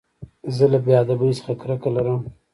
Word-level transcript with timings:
زه 0.55 0.65
له 0.71 0.79
بېادبۍ 0.85 1.31
څخه 1.39 1.53
کرکه 1.61 1.89
لرم. 1.95 2.21